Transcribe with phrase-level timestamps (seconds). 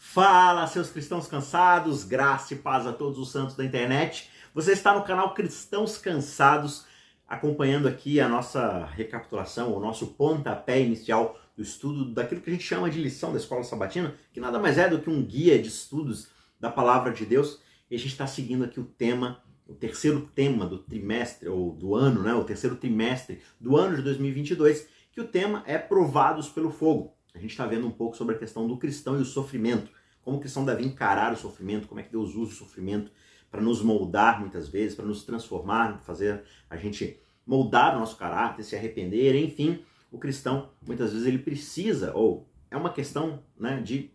[0.00, 4.30] Fala, seus cristãos cansados, graça e paz a todos os santos da internet.
[4.54, 6.86] Você está no canal Cristãos Cansados,
[7.26, 12.62] acompanhando aqui a nossa recapitulação, o nosso pontapé inicial do estudo daquilo que a gente
[12.62, 15.66] chama de lição da escola sabatina, que nada mais é do que um guia de
[15.66, 16.28] estudos
[16.60, 17.60] da palavra de Deus.
[17.90, 21.96] E a gente está seguindo aqui o tema, o terceiro tema do trimestre, ou do
[21.96, 22.32] ano, né?
[22.34, 27.17] O terceiro trimestre do ano de 2022, que o tema é Provados pelo Fogo.
[27.38, 29.92] A gente está vendo um pouco sobre a questão do cristão e o sofrimento.
[30.22, 33.12] Como o cristão deve encarar o sofrimento, como é que Deus usa o sofrimento
[33.48, 38.64] para nos moldar muitas vezes, para nos transformar, fazer a gente moldar o nosso caráter,
[38.64, 44.10] se arrepender, enfim, o cristão muitas vezes ele precisa, ou é uma questão né, de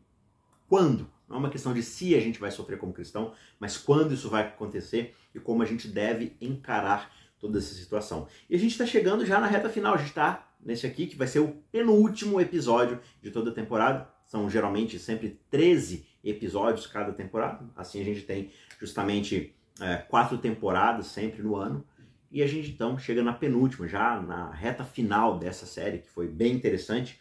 [0.68, 4.14] quando, não é uma questão de se a gente vai sofrer como cristão, mas quando
[4.14, 7.10] isso vai acontecer e como a gente deve encarar
[7.44, 8.26] toda essa situação.
[8.50, 11.18] E a gente está chegando já na reta final, a gente está nesse aqui que
[11.18, 14.08] vai ser o penúltimo episódio de toda a temporada.
[14.26, 17.70] São geralmente sempre 13 episódios cada temporada.
[17.76, 21.86] Assim a gente tem justamente é, quatro temporadas sempre no ano.
[22.32, 26.30] E a gente então chega na penúltima, já na reta final dessa série, que foi
[26.30, 27.20] bem interessante.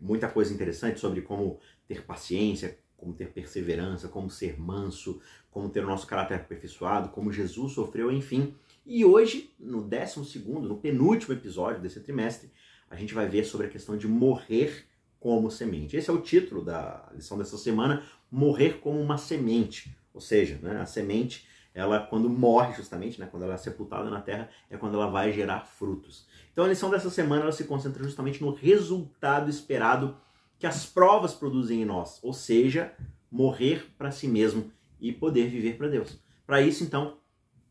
[0.00, 5.82] Muita coisa interessante sobre como ter paciência, como ter perseverança, como ser manso, como ter
[5.82, 8.54] o nosso caráter aperfeiçoado, como Jesus sofreu, enfim.
[8.84, 12.50] E hoje, no décimo segundo, no penúltimo episódio desse trimestre,
[12.90, 14.84] a gente vai ver sobre a questão de morrer
[15.20, 15.96] como semente.
[15.96, 19.96] Esse é o título da lição dessa semana, morrer como uma semente.
[20.12, 24.20] Ou seja, né, a semente, ela quando morre justamente, né, quando ela é sepultada na
[24.20, 26.26] terra, é quando ela vai gerar frutos.
[26.52, 30.16] Então a lição dessa semana ela se concentra justamente no resultado esperado
[30.58, 32.92] que as provas produzem em nós, ou seja,
[33.30, 36.18] morrer para si mesmo e poder viver para Deus.
[36.46, 37.18] Para isso, então,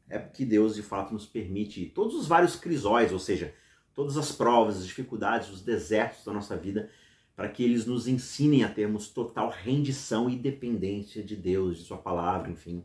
[0.09, 3.53] é que Deus de fato nos permite todos os vários crisóis, ou seja,
[3.93, 6.89] todas as provas, as dificuldades, os desertos da nossa vida
[7.37, 11.97] para que eles nos ensinem a termos total rendição e dependência de Deus, de Sua
[11.97, 12.83] palavra, enfim,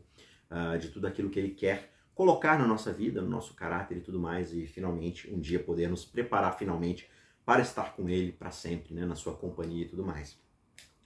[0.51, 4.01] uh, de tudo aquilo que Ele quer colocar na nossa vida, no nosso caráter e
[4.01, 7.09] tudo mais, e finalmente um dia poder nos preparar finalmente
[7.45, 10.37] para estar com Ele para sempre, né, na Sua companhia e tudo mais.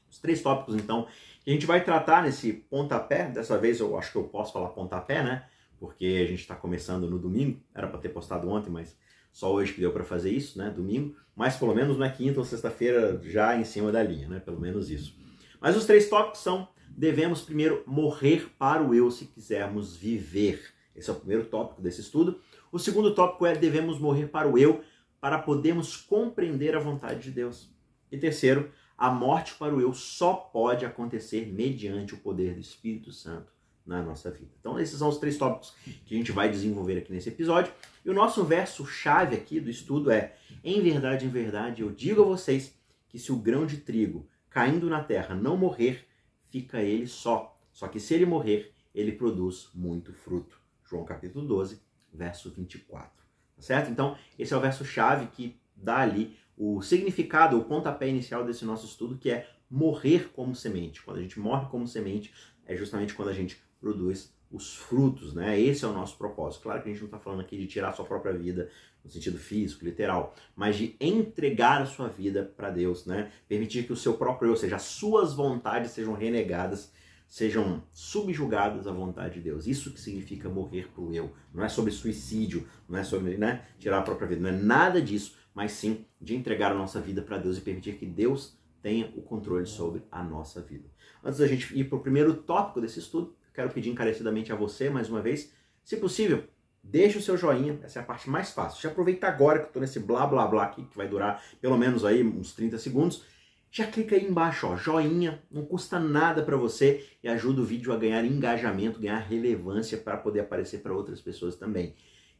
[0.09, 1.07] Os três tópicos, então,
[1.43, 4.69] que a gente vai tratar nesse pontapé, dessa vez eu acho que eu posso falar
[4.69, 5.45] pontapé, né?
[5.79, 8.97] Porque a gente está começando no domingo, era para ter postado ontem, mas
[9.31, 10.69] só hoje que deu para fazer isso, né?
[10.69, 14.39] Domingo, mas pelo menos na quinta ou sexta-feira já em cima da linha, né?
[14.39, 15.15] Pelo menos isso.
[15.61, 20.73] Mas os três tópicos são: devemos primeiro morrer para o eu se quisermos viver.
[20.95, 22.41] Esse é o primeiro tópico desse estudo.
[22.71, 24.81] O segundo tópico é: devemos morrer para o eu
[25.27, 27.69] para podermos compreender a vontade de Deus.
[28.09, 33.11] E terceiro, a morte para o eu só pode acontecer mediante o poder do Espírito
[33.11, 33.51] Santo
[33.85, 34.51] na nossa vida.
[34.57, 37.73] Então, esses são os três tópicos que a gente vai desenvolver aqui nesse episódio.
[38.05, 42.21] E o nosso verso chave aqui do estudo é: Em verdade, em verdade, eu digo
[42.21, 42.73] a vocês
[43.09, 46.07] que se o grão de trigo caindo na terra não morrer,
[46.49, 47.59] fica ele só.
[47.73, 50.57] Só que se ele morrer, ele produz muito fruto.
[50.85, 51.81] João capítulo 12,
[52.13, 53.16] verso 24.
[53.59, 53.89] Certo?
[53.89, 58.65] Então, esse é o verso chave que dá ali o significado, o pontapé inicial desse
[58.65, 61.01] nosso estudo, que é morrer como semente.
[61.03, 62.33] Quando a gente morre como semente,
[62.65, 65.59] é justamente quando a gente produz os frutos, né?
[65.59, 66.63] Esse é o nosso propósito.
[66.63, 68.69] Claro que a gente não está falando aqui de tirar a sua própria vida
[69.03, 73.31] no sentido físico, literal, mas de entregar a sua vida para Deus, né?
[73.47, 76.91] Permitir que o seu próprio eu, ou seja, as suas vontades sejam renegadas,
[77.27, 79.67] sejam subjugadas à vontade de Deus.
[79.67, 81.31] Isso que significa morrer para o eu.
[81.53, 85.01] Não é sobre suicídio, não é sobre né, tirar a própria vida, não é nada
[85.01, 89.11] disso, mas sim de entregar a nossa vida para Deus e permitir que Deus tenha
[89.15, 90.89] o controle sobre a nossa vida.
[91.23, 94.89] Antes da gente ir para o primeiro tópico desse estudo, quero pedir encarecidamente a você,
[94.89, 95.51] mais uma vez,
[95.83, 96.43] se possível,
[96.83, 98.81] deixe o seu joinha, essa é a parte mais fácil.
[98.81, 101.77] Já aproveita agora que eu estou nesse blá blá blá aqui, que vai durar pelo
[101.77, 103.23] menos aí uns 30 segundos.
[103.71, 107.93] Já clica aí embaixo, ó, joinha, não custa nada para você e ajuda o vídeo
[107.93, 111.93] a ganhar engajamento, ganhar relevância para poder aparecer para outras pessoas também.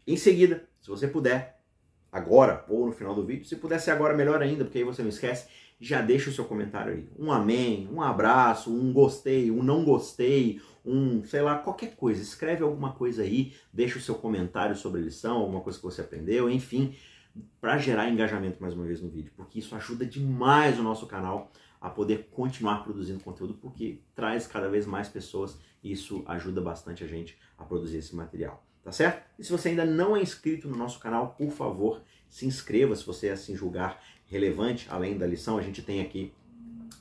[0.05, 1.59] Em seguida, se você puder,
[2.11, 5.01] agora ou no final do vídeo, se puder ser agora melhor ainda, porque aí você
[5.01, 5.47] não esquece,
[5.79, 7.09] já deixa o seu comentário aí.
[7.19, 12.21] Um amém, um abraço, um gostei, um não gostei, um, sei lá, qualquer coisa.
[12.21, 16.01] Escreve alguma coisa aí, deixa o seu comentário sobre a lição, alguma coisa que você
[16.01, 16.95] aprendeu, enfim,
[17.59, 21.51] para gerar engajamento mais uma vez no vídeo, porque isso ajuda demais o nosso canal
[21.79, 27.03] a poder continuar produzindo conteúdo, porque traz cada vez mais pessoas e isso ajuda bastante
[27.03, 29.23] a gente a produzir esse material, tá certo?
[29.37, 33.05] E se você ainda não é inscrito no nosso canal, por favor, se inscreva se
[33.05, 34.87] você assim julgar relevante.
[34.89, 36.33] Além da lição, a gente tem aqui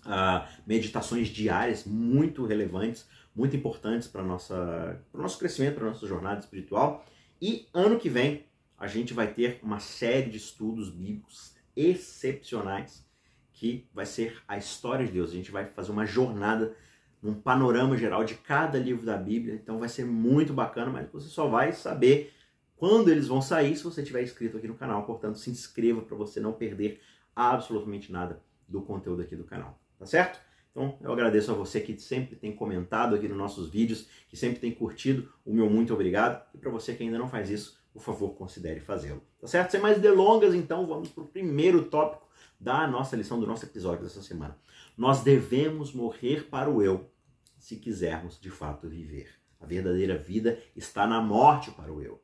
[0.05, 3.07] uh, meditações diárias muito relevantes
[3.37, 7.05] muito importantes para o nosso crescimento, para a nossa jornada espiritual.
[7.41, 8.47] E ano que vem
[8.79, 13.05] a gente vai ter uma série de estudos bíblicos excepcionais
[13.53, 15.31] que vai ser a história de Deus.
[15.31, 16.77] A gente vai fazer uma jornada
[17.23, 19.55] num panorama geral de cada livro da Bíblia.
[19.55, 22.33] Então vai ser muito bacana, mas você só vai saber
[22.77, 25.05] quando eles vão sair se você estiver inscrito aqui no canal.
[25.05, 27.01] Portanto, se inscreva para você não perder
[27.35, 29.81] absolutamente nada do conteúdo aqui do canal.
[29.99, 30.39] Tá certo?
[30.71, 34.61] Então, eu agradeço a você que sempre tem comentado aqui nos nossos vídeos, que sempre
[34.61, 35.33] tem curtido.
[35.43, 36.45] O meu muito obrigado.
[36.55, 39.23] E para você que ainda não faz isso, por favor, considere fazê-lo.
[39.41, 39.71] Tá certo?
[39.71, 42.27] Sem mais delongas, então, vamos para o primeiro tópico
[42.61, 44.57] da nossa lição, do nosso episódio dessa semana.
[44.99, 47.11] Nós devemos morrer para o eu
[47.59, 49.31] se quisermos de fato viver.
[49.59, 52.23] A verdadeira vida está na morte para o eu.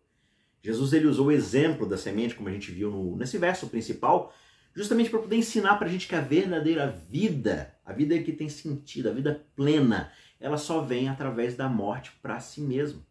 [0.63, 4.33] Jesus ele usou o exemplo da semente, como a gente viu no, nesse verso principal,
[4.75, 8.51] justamente para poder ensinar para a gente que a verdadeira vida, a vida que tem
[8.51, 13.03] sentido, a vida plena, ela só vem através da morte para si mesmo.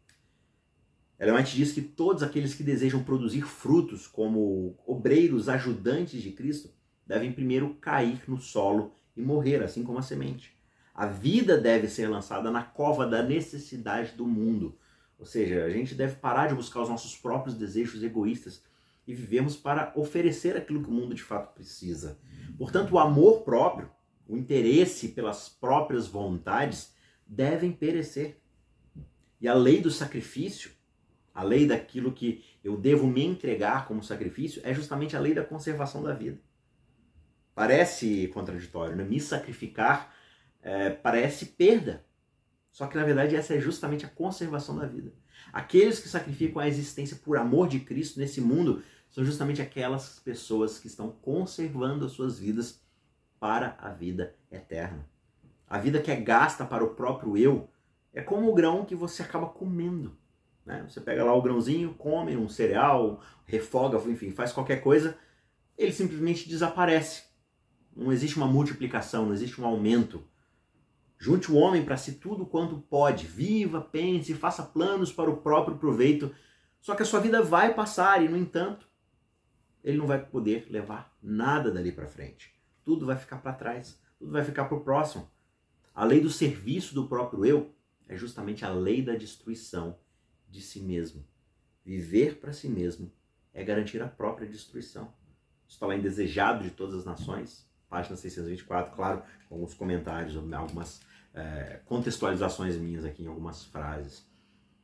[1.21, 6.71] Ellen White diz que todos aqueles que desejam produzir frutos como obreiros ajudantes de Cristo
[7.05, 10.51] devem primeiro cair no solo e morrer, assim como a semente.
[10.95, 14.75] A vida deve ser lançada na cova da necessidade do mundo.
[15.19, 18.63] Ou seja, a gente deve parar de buscar os nossos próprios desejos egoístas
[19.05, 22.17] e vivemos para oferecer aquilo que o mundo de fato precisa.
[22.57, 23.91] Portanto, o amor próprio,
[24.27, 26.95] o interesse pelas próprias vontades
[27.27, 28.41] devem perecer.
[29.39, 30.80] E a lei do sacrifício,
[31.33, 35.43] a lei daquilo que eu devo me entregar como sacrifício, é justamente a lei da
[35.43, 36.39] conservação da vida.
[37.53, 39.03] Parece contraditório, né?
[39.03, 40.13] Me sacrificar
[40.61, 42.05] é, parece perda.
[42.71, 45.13] Só que na verdade essa é justamente a conservação da vida.
[45.51, 50.79] Aqueles que sacrificam a existência por amor de Cristo nesse mundo são justamente aquelas pessoas
[50.79, 52.81] que estão conservando as suas vidas
[53.39, 55.05] para a vida eterna.
[55.67, 57.69] A vida que é gasta para o próprio eu
[58.13, 60.17] é como o grão que você acaba comendo.
[60.65, 60.85] Né?
[60.87, 65.17] Você pega lá o grãozinho, come um cereal, refoga, enfim, faz qualquer coisa,
[65.77, 67.23] ele simplesmente desaparece.
[67.95, 70.23] Não existe uma multiplicação, não existe um aumento.
[71.17, 75.77] Junte o homem para si tudo quanto pode, viva, pense, faça planos para o próprio
[75.77, 76.33] proveito.
[76.79, 78.87] Só que a sua vida vai passar e, no entanto,
[79.83, 82.53] ele não vai poder levar nada dali para frente.
[82.83, 85.29] Tudo vai ficar para trás, tudo vai ficar para o próximo.
[85.93, 87.75] A lei do serviço do próprio eu
[88.07, 89.97] é justamente a lei da destruição
[90.51, 91.25] de si mesmo.
[91.83, 93.11] Viver para si mesmo
[93.53, 95.11] é garantir a própria destruição.
[95.67, 101.01] Está lá em Desejado de Todas as Nações, página 624, claro, com alguns comentários, algumas
[101.33, 104.29] é, contextualizações minhas aqui em algumas frases.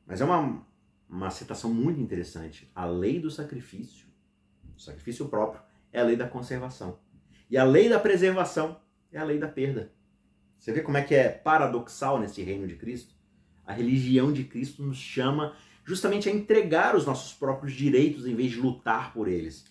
[0.05, 0.65] Mas é uma,
[1.07, 2.71] uma citação muito interessante.
[2.73, 4.07] A lei do sacrifício
[4.77, 5.61] sacrifício próprio
[5.91, 6.99] é a lei da conservação.
[7.49, 8.79] E a lei da preservação
[9.11, 9.91] é a lei da perda.
[10.57, 13.15] Você vê como é que é paradoxal nesse reino de Cristo?
[13.67, 15.53] A religião de Cristo nos chama
[15.85, 19.65] justamente a entregar os nossos próprios direitos em vez de lutar por eles.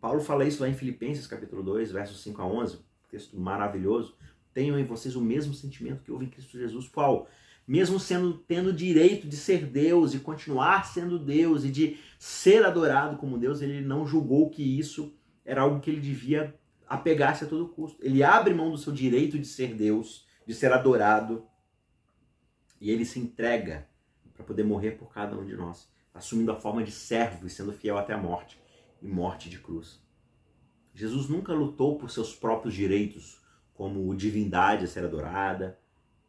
[0.00, 2.78] Paulo fala isso lá em Filipenses capítulo 2, versos 5 a 11,
[3.10, 4.16] texto maravilhoso.
[4.54, 6.88] Tenham em vocês o mesmo sentimento que houve em Cristo Jesus.
[6.88, 7.28] Qual?
[7.66, 13.16] mesmo sendo tendo direito de ser Deus e continuar sendo Deus e de ser adorado
[13.16, 15.12] como Deus, ele não julgou que isso
[15.44, 16.54] era algo que ele devia
[16.88, 17.98] apegar-se a todo custo.
[18.00, 21.44] Ele abre mão do seu direito de ser Deus, de ser adorado,
[22.80, 23.88] e ele se entrega
[24.34, 27.72] para poder morrer por cada um de nós, assumindo a forma de servo e sendo
[27.72, 28.60] fiel até a morte
[29.02, 30.00] e morte de cruz.
[30.94, 33.40] Jesus nunca lutou por seus próprios direitos,
[33.74, 35.78] como divindade a ser adorada,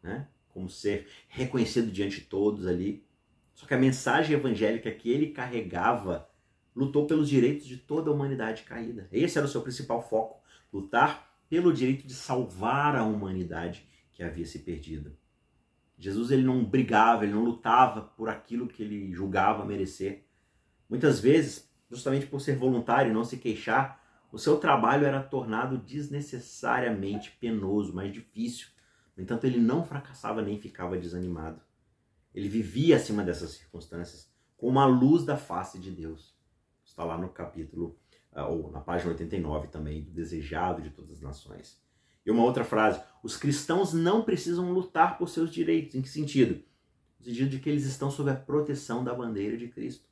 [0.03, 0.27] né?
[0.49, 3.05] como ser reconhecido diante de todos ali.
[3.53, 6.29] Só que a mensagem evangélica que ele carregava
[6.75, 9.07] lutou pelos direitos de toda a humanidade caída.
[9.11, 14.45] Esse era o seu principal foco, lutar pelo direito de salvar a humanidade que havia
[14.45, 15.15] se perdido.
[15.97, 20.25] Jesus ele não brigava, ele não lutava por aquilo que ele julgava merecer.
[20.87, 24.01] Muitas vezes, justamente por ser voluntário e não se queixar,
[24.31, 28.67] o seu trabalho era tornado desnecessariamente penoso, mais difícil.
[29.15, 31.61] No entanto, ele não fracassava nem ficava desanimado.
[32.33, 36.37] Ele vivia acima dessas circunstâncias com uma luz da face de Deus.
[36.85, 37.97] Está lá no capítulo,
[38.31, 41.81] ah, ou na página 89 também, do Desejado de Todas as Nações.
[42.25, 45.95] E uma outra frase: os cristãos não precisam lutar por seus direitos.
[45.95, 46.63] Em que sentido?
[47.19, 50.05] No sentido de que eles estão sob a proteção da bandeira de Cristo.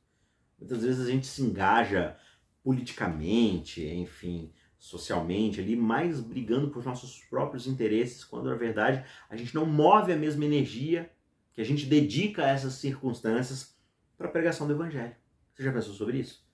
[0.60, 2.18] Muitas vezes a gente se engaja
[2.62, 9.56] politicamente, enfim, socialmente ali, mais brigando por nossos próprios interesses, quando na verdade a gente
[9.56, 11.10] não move a mesma energia
[11.54, 13.78] que a gente dedica a essas circunstâncias
[14.18, 15.16] para a pregação do evangelho.
[15.54, 16.46] Você já pensou sobre isso?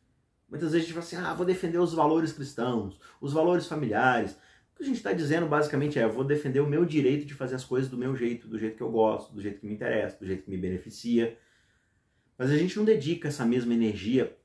[0.48, 4.38] Muitas vezes a gente fala assim, ah, vou defender os valores cristãos, os valores familiares.
[4.82, 7.54] Que a gente está dizendo basicamente é, eu vou defender o meu direito de fazer
[7.54, 10.18] as coisas do meu jeito, do jeito que eu gosto, do jeito que me interessa,
[10.18, 11.38] do jeito que me beneficia.
[12.36, 14.36] Mas a gente não dedica essa mesma energia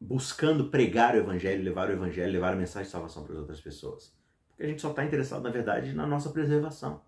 [0.00, 3.60] buscando pregar o evangelho, levar o evangelho, levar a mensagem de salvação para as outras
[3.60, 4.12] pessoas.
[4.48, 7.04] Porque a gente só está interessado, na verdade, na nossa preservação.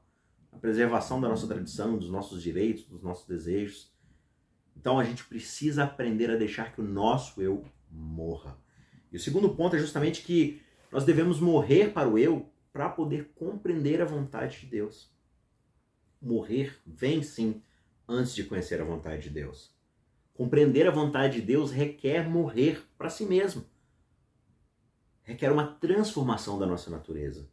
[0.52, 3.92] A preservação da nossa tradição, dos nossos direitos, dos nossos desejos.
[4.76, 8.56] Então a gente precisa aprender a deixar que o nosso eu morra.
[9.10, 10.64] E o segundo ponto é justamente que
[10.96, 15.12] nós devemos morrer para o eu para poder compreender a vontade de Deus.
[16.18, 17.62] Morrer vem sim
[18.08, 19.76] antes de conhecer a vontade de Deus.
[20.32, 23.66] Compreender a vontade de Deus requer morrer para si mesmo.
[25.22, 27.46] Requer uma transformação da nossa natureza.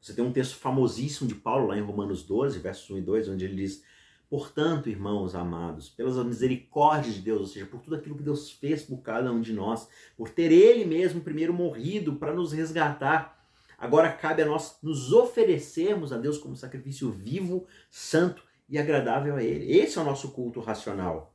[0.00, 3.28] Você tem um texto famosíssimo de Paulo lá em Romanos 12, versos 1 e 2,
[3.28, 3.84] onde ele diz:
[4.30, 8.82] Portanto, irmãos amados, pelas misericórdias de Deus, ou seja, por tudo aquilo que Deus fez
[8.82, 14.12] por cada um de nós, por ter Ele mesmo primeiro morrido para nos resgatar, agora
[14.12, 19.72] cabe a nós nos oferecermos a Deus como sacrifício vivo, santo e agradável a Ele.
[19.72, 21.34] Esse é o nosso culto racional.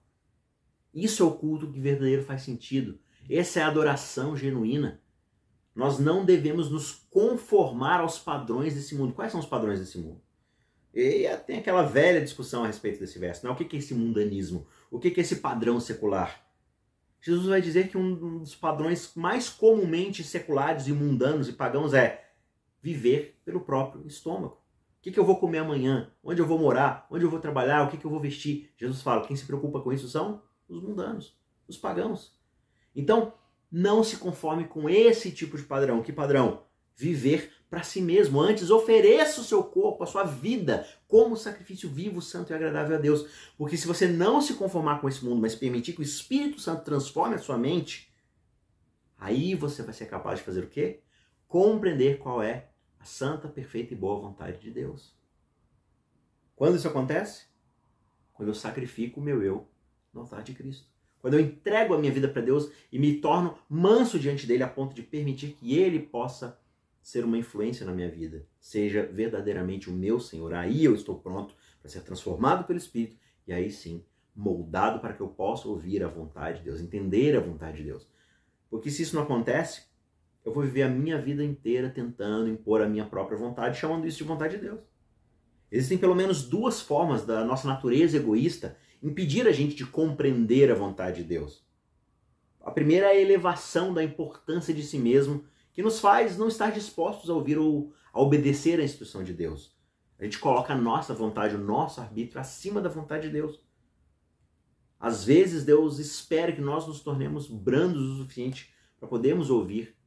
[0.93, 2.99] Isso é o culto que verdadeiro faz sentido.
[3.27, 5.01] Essa é a adoração genuína.
[5.75, 9.13] Nós não devemos nos conformar aos padrões desse mundo.
[9.13, 10.21] Quais são os padrões desse mundo?
[10.93, 13.45] E tem aquela velha discussão a respeito desse verso.
[13.45, 13.51] Né?
[13.51, 14.67] O que é esse mundanismo?
[14.91, 16.43] O que é esse padrão secular?
[17.19, 22.29] Jesus vai dizer que um dos padrões mais comumente seculares e mundanos e pagãos é
[22.81, 24.55] viver pelo próprio estômago.
[24.55, 26.11] O que, que eu vou comer amanhã?
[26.23, 27.07] Onde eu vou morar?
[27.09, 27.83] Onde eu vou trabalhar?
[27.83, 28.73] O que, que eu vou vestir?
[28.77, 32.37] Jesus fala: quem se preocupa com isso são os mundanos, os pagãos.
[32.95, 33.33] Então,
[33.71, 36.03] não se conforme com esse tipo de padrão.
[36.03, 36.63] Que padrão?
[36.95, 38.39] Viver para si mesmo.
[38.39, 42.99] Antes, ofereça o seu corpo, a sua vida, como sacrifício vivo, santo e agradável a
[42.99, 43.27] Deus.
[43.57, 46.83] Porque se você não se conformar com esse mundo, mas permitir que o Espírito Santo
[46.83, 48.13] transforme a sua mente,
[49.17, 51.01] aí você vai ser capaz de fazer o quê?
[51.47, 55.17] Compreender qual é a santa, perfeita e boa vontade de Deus.
[56.55, 57.47] Quando isso acontece?
[58.33, 59.67] Quando eu sacrifico o meu eu
[60.13, 60.87] na vontade de Cristo.
[61.19, 64.69] Quando eu entrego a minha vida para Deus e me torno manso diante dele a
[64.69, 66.61] ponto de permitir que ele possa
[67.03, 70.53] ser uma influência na minha vida, seja verdadeiramente o meu Senhor.
[70.53, 75.21] Aí eu estou pronto para ser transformado pelo Espírito e aí sim moldado para que
[75.21, 78.07] eu possa ouvir a vontade de Deus, entender a vontade de Deus.
[78.69, 79.83] Porque se isso não acontece,
[80.43, 84.17] eu vou viver a minha vida inteira tentando impor a minha própria vontade, chamando isso
[84.17, 84.79] de vontade de Deus.
[85.69, 90.75] Existem pelo menos duas formas da nossa natureza egoísta impedir a gente de compreender a
[90.75, 91.63] vontade de Deus.
[92.61, 96.71] A primeira é a elevação da importância de si mesmo que nos faz não estar
[96.71, 99.75] dispostos a ouvir ou a obedecer à instrução de Deus.
[100.19, 103.59] A gente coloca a nossa vontade, o nosso arbítrio acima da vontade de Deus.
[104.99, 109.97] Às vezes Deus espera que nós nos tornemos brandos o suficiente para podermos ouvir,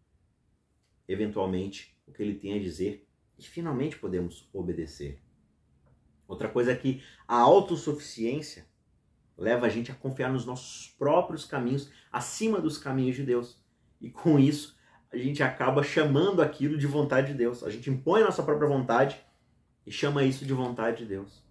[1.07, 3.07] eventualmente, o que Ele tem a dizer
[3.39, 5.21] e finalmente podemos obedecer.
[6.27, 8.67] Outra coisa é que a autossuficiência
[9.37, 13.61] leva a gente a confiar nos nossos próprios caminhos acima dos caminhos de Deus.
[14.01, 14.76] E com isso,
[15.17, 17.63] a gente acaba chamando aquilo de vontade de Deus.
[17.63, 19.19] A gente impõe a nossa própria vontade
[19.87, 21.43] e chama isso de vontade de Deus.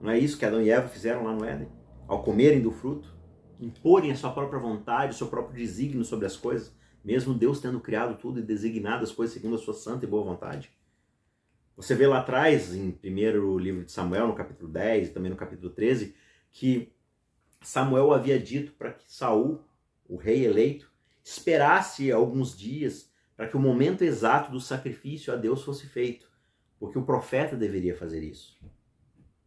[0.00, 1.68] Não é isso que Adão e Eva fizeram lá no Éden?
[2.08, 3.14] Ao comerem do fruto,
[3.60, 7.80] imporem a sua própria vontade, o seu próprio desígnio sobre as coisas, mesmo Deus tendo
[7.80, 10.70] criado tudo e designado as coisas segundo a sua santa e boa vontade.
[11.76, 15.36] Você vê lá atrás, em primeiro livro de Samuel, no capítulo 10 e também no
[15.36, 16.14] capítulo 13,
[16.52, 16.92] que
[17.62, 19.62] Samuel havia dito para que Saul,
[20.06, 20.91] o rei eleito,
[21.24, 26.30] esperasse alguns dias para que o momento exato do sacrifício a Deus fosse feito,
[26.78, 28.58] porque o profeta deveria fazer isso.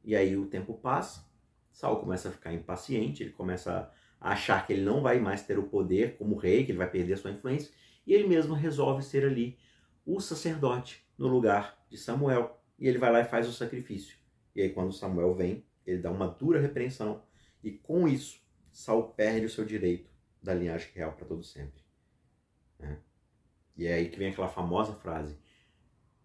[0.03, 1.25] E aí o tempo passa,
[1.71, 5.59] Saul começa a ficar impaciente, ele começa a achar que ele não vai mais ter
[5.59, 7.71] o poder como rei, que ele vai perder a sua influência,
[8.07, 9.57] e ele mesmo resolve ser ali
[10.05, 12.61] o sacerdote no lugar de Samuel.
[12.77, 14.17] E ele vai lá e faz o sacrifício.
[14.55, 17.23] E aí quando Samuel vem, ele dá uma dura repreensão,
[17.63, 18.39] e com isso
[18.71, 20.14] Saul perde o seu direito
[20.45, 21.83] da linhagem real para todo sempre.
[22.79, 22.99] Né?
[23.75, 25.37] E é aí que vem aquela famosa frase: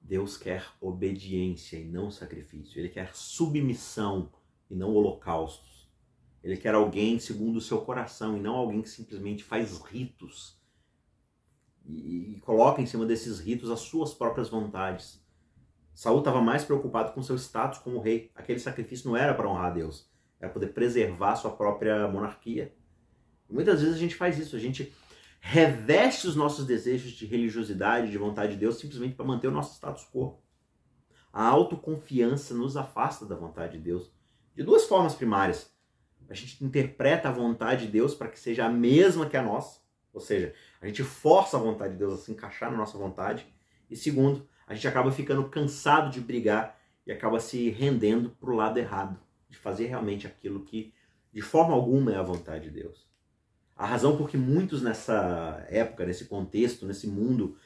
[0.01, 2.79] Deus quer obediência e não sacrifício.
[2.79, 4.31] Ele quer submissão
[4.69, 5.91] e não holocaustos.
[6.43, 10.59] Ele quer alguém segundo o seu coração e não alguém que simplesmente faz ritos
[11.85, 15.23] e, e coloca em cima desses ritos as suas próprias vontades.
[15.95, 18.31] Saul estava mais preocupado com seu status como rei.
[18.35, 20.09] Aquele sacrifício não era para honrar a Deus,
[20.39, 22.75] era poder preservar sua própria monarquia.
[23.51, 24.93] Muitas vezes a gente faz isso, a gente
[25.41, 29.75] reveste os nossos desejos de religiosidade, de vontade de Deus, simplesmente para manter o nosso
[29.75, 30.39] status quo.
[31.33, 34.13] A autoconfiança nos afasta da vontade de Deus
[34.55, 35.73] de duas formas primárias.
[36.29, 39.81] A gente interpreta a vontade de Deus para que seja a mesma que a nossa,
[40.13, 43.47] ou seja, a gente força a vontade de Deus a se encaixar na nossa vontade.
[43.89, 48.55] E segundo, a gente acaba ficando cansado de brigar e acaba se rendendo para o
[48.55, 50.93] lado errado, de fazer realmente aquilo que
[51.33, 53.10] de forma alguma é a vontade de Deus.
[53.81, 57.57] A razão por que muitos nessa época, nesse contexto, nesse mundo,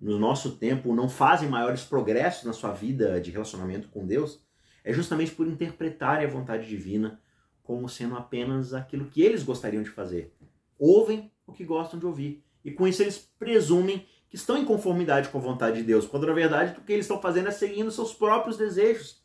[0.00, 4.42] no nosso tempo não fazem maiores progressos na sua vida de relacionamento com Deus
[4.82, 7.20] é justamente por interpretarem a vontade divina
[7.62, 10.34] como sendo apenas aquilo que eles gostariam de fazer.
[10.78, 12.42] Ouvem o que gostam de ouvir.
[12.64, 16.26] E com isso eles presumem que estão em conformidade com a vontade de Deus, quando
[16.26, 19.22] na verdade o que eles estão fazendo é seguindo seus próprios desejos.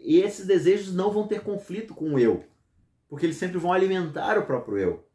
[0.00, 2.44] E esses desejos não vão ter conflito com o eu,
[3.08, 5.13] porque eles sempre vão alimentar o próprio eu.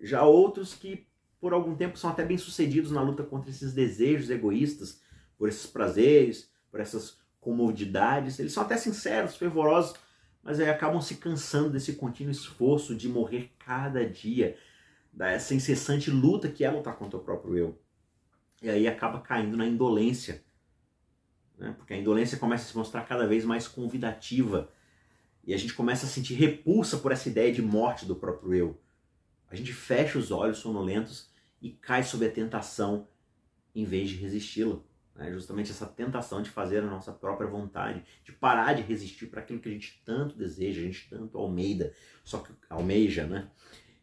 [0.00, 1.06] Já outros que
[1.40, 5.00] por algum tempo são até bem-sucedidos na luta contra esses desejos egoístas,
[5.36, 9.94] por esses prazeres, por essas comodidades, eles são até sinceros, fervorosos,
[10.42, 14.56] mas aí acabam se cansando desse contínuo esforço de morrer cada dia,
[15.12, 17.78] dessa incessante luta que é lutar contra o próprio eu.
[18.60, 20.42] E aí acaba caindo na indolência,
[21.56, 21.74] né?
[21.78, 24.72] porque a indolência começa a se mostrar cada vez mais convidativa,
[25.44, 28.80] e a gente começa a sentir repulsa por essa ideia de morte do próprio eu.
[29.50, 33.08] A gente fecha os olhos sonolentos e cai sob a tentação
[33.74, 34.80] em vez de resisti-la.
[35.14, 35.32] Né?
[35.32, 39.60] Justamente essa tentação de fazer a nossa própria vontade, de parar de resistir para aquilo
[39.60, 41.92] que a gente tanto deseja, a gente tanto almeida,
[42.24, 43.50] só que almeja, né?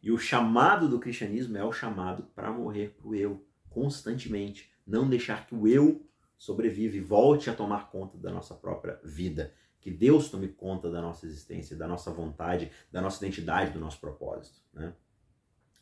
[0.03, 5.09] E o chamado do cristianismo é o chamado para morrer para o eu constantemente, não
[5.09, 9.53] deixar que o eu sobreviva e volte a tomar conta da nossa própria vida.
[9.81, 13.99] Que Deus tome conta da nossa existência, da nossa vontade, da nossa identidade, do nosso
[13.99, 14.59] propósito.
[14.73, 14.93] Né?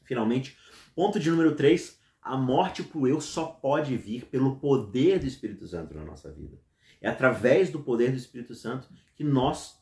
[0.04, 0.58] Finalmente,
[0.96, 5.26] ponto de número 3, a morte para o eu só pode vir pelo poder do
[5.26, 6.58] Espírito Santo na nossa vida.
[7.02, 9.78] É através do poder do Espírito Santo que nós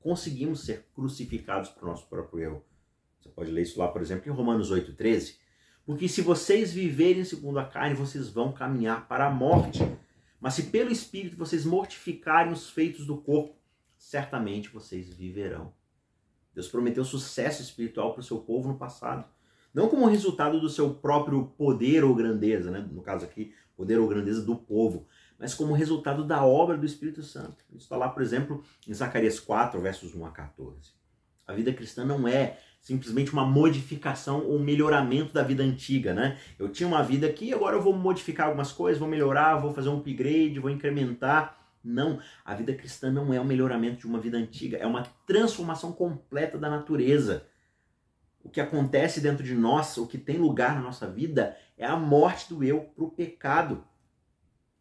[0.00, 2.64] conseguimos ser crucificados para o nosso próprio eu.
[3.20, 5.36] Você pode ler isso lá, por exemplo, em Romanos 8,13.
[5.84, 9.80] Porque se vocês viverem segundo a carne, vocês vão caminhar para a morte.
[10.40, 13.56] Mas se pelo Espírito vocês mortificarem os feitos do corpo,
[13.96, 15.72] certamente vocês viverão.
[16.52, 19.24] Deus prometeu sucesso espiritual para o seu povo no passado.
[19.76, 22.88] Não como resultado do seu próprio poder ou grandeza, né?
[22.90, 25.06] no caso aqui, poder ou grandeza do povo,
[25.38, 27.62] mas como resultado da obra do Espírito Santo.
[27.68, 30.94] Isso está lá, por exemplo, em Zacarias 4, versos 1 a 14.
[31.46, 36.38] A vida cristã não é simplesmente uma modificação ou melhoramento da vida antiga, né?
[36.58, 39.90] Eu tinha uma vida aqui, agora eu vou modificar algumas coisas, vou melhorar, vou fazer
[39.90, 41.54] um upgrade, vou incrementar.
[41.84, 45.92] Não, a vida cristã não é um melhoramento de uma vida antiga, é uma transformação
[45.92, 47.46] completa da natureza
[48.46, 51.96] o que acontece dentro de nós, o que tem lugar na nossa vida, é a
[51.96, 53.84] morte do eu para o pecado.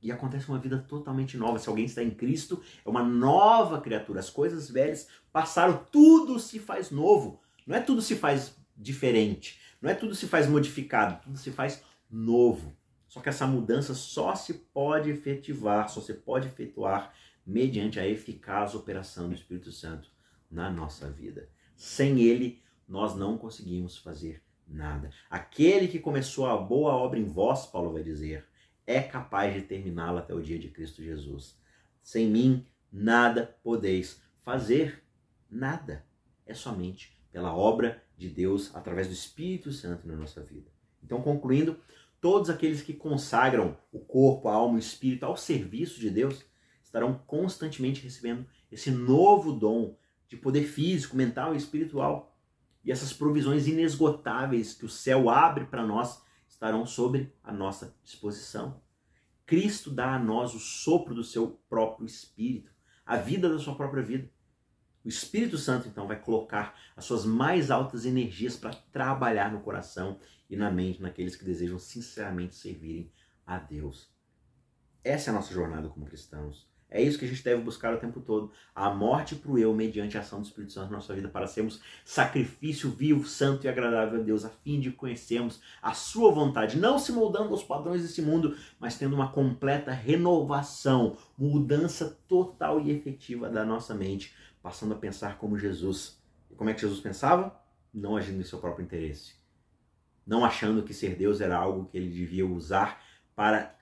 [0.03, 1.57] E acontece uma vida totalmente nova.
[1.57, 4.19] Se alguém está em Cristo, é uma nova criatura.
[4.19, 7.41] As coisas velhas passaram, tudo se faz novo.
[7.65, 11.81] Não é tudo se faz diferente, não é tudo se faz modificado, tudo se faz
[12.07, 12.77] novo.
[13.07, 17.11] Só que essa mudança só se pode efetivar, só se pode efetuar
[17.43, 20.11] mediante a eficaz operação do Espírito Santo
[20.51, 21.49] na nossa vida.
[21.75, 25.09] Sem ele, nós não conseguimos fazer nada.
[25.29, 28.45] Aquele que começou a boa obra em vós, Paulo vai dizer,
[28.85, 31.57] é capaz de terminá-la até o dia de Cristo Jesus.
[32.03, 35.03] Sem mim, nada podeis fazer.
[35.49, 36.05] Nada.
[36.45, 40.69] É somente pela obra de Deus através do Espírito Santo na nossa vida.
[41.03, 41.79] Então, concluindo,
[42.21, 46.43] todos aqueles que consagram o corpo, a alma e o espírito ao serviço de Deus
[46.83, 52.34] estarão constantemente recebendo esse novo dom de poder físico, mental e espiritual
[52.85, 58.79] e essas provisões inesgotáveis que o céu abre para nós estarão sobre a nossa disposição.
[59.45, 62.71] Cristo dá a nós o sopro do seu próprio espírito,
[63.05, 64.29] a vida da sua própria vida.
[65.03, 70.19] O Espírito Santo então vai colocar as suas mais altas energias para trabalhar no coração
[70.49, 73.11] e na mente naqueles que desejam sinceramente servirem
[73.45, 74.11] a Deus.
[75.03, 76.67] Essa é a nossa jornada como cristãos.
[76.95, 78.49] É isso que a gente deve buscar o tempo todo.
[78.73, 81.45] A morte para o eu mediante a ação do Espírito Santo na nossa vida, para
[81.45, 86.79] sermos sacrifício vivo, santo e agradável a Deus, a fim de conhecermos a sua vontade,
[86.79, 92.91] não se moldando aos padrões desse mundo, mas tendo uma completa renovação, mudança total e
[92.91, 96.17] efetiva da nossa mente, passando a pensar como Jesus.
[96.49, 97.59] E como é que Jesus pensava?
[97.93, 99.33] Não agindo em seu próprio interesse.
[100.25, 103.03] Não achando que ser Deus era algo que ele devia usar
[103.35, 103.75] para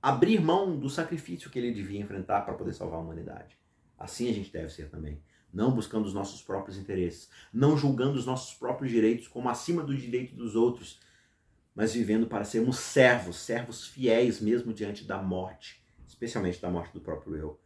[0.00, 3.58] abrir mão do sacrifício que ele devia enfrentar para poder salvar a humanidade.
[3.98, 5.20] Assim a gente deve ser também.
[5.52, 9.96] Não buscando os nossos próprios interesses, não julgando os nossos próprios direitos como acima do
[9.96, 11.00] direito dos outros,
[11.74, 17.00] mas vivendo para sermos servos, servos fiéis mesmo diante da morte, especialmente da morte do
[17.00, 17.60] próprio eu,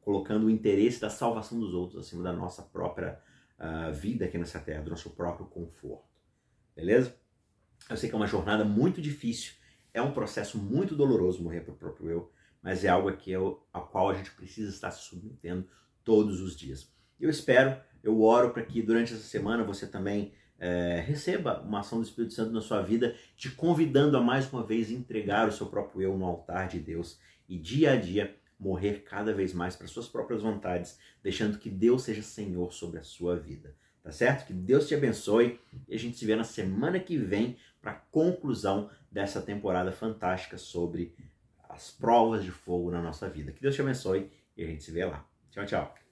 [0.00, 3.20] colocando o interesse da salvação dos outros acima da nossa própria
[3.58, 6.08] uh, vida aqui nessa terra, do nosso próprio conforto.
[6.74, 7.14] Beleza?
[7.88, 9.52] Eu sei que é uma jornada muito difícil,
[9.98, 12.32] é um processo muito doloroso morrer para o próprio eu,
[12.62, 15.66] mas é algo que eu, ao qual a gente precisa estar se submetendo
[16.04, 16.90] todos os dias.
[17.20, 21.98] Eu espero, eu oro para que durante essa semana você também é, receba uma ação
[21.98, 25.66] do Espírito Santo na sua vida, te convidando a mais uma vez entregar o seu
[25.66, 29.86] próprio eu no altar de Deus e dia a dia morrer cada vez mais para
[29.86, 33.74] suas próprias vontades, deixando que Deus seja Senhor sobre a sua vida.
[34.02, 34.46] Tá certo?
[34.46, 37.94] Que Deus te abençoe e a gente se vê na semana que vem para a
[37.94, 41.14] conclusão dessa temporada fantástica sobre
[41.68, 43.52] as provas de fogo na nossa vida.
[43.52, 45.24] Que Deus te abençoe e a gente se vê lá.
[45.50, 46.07] Tchau, tchau.